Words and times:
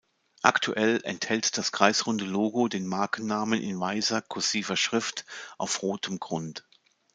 Aktuell 0.41 0.99
enthält 1.03 1.59
das 1.59 1.71
kreisrunde 1.71 2.25
Logo 2.25 2.67
den 2.67 2.87
Markennamen 2.87 3.61
in 3.61 3.79
weißer, 3.79 4.23
kursiver 4.23 4.75
Schrift 4.75 5.25
auf 5.59 5.83
rotem 5.83 6.19
Grund. 6.19 6.67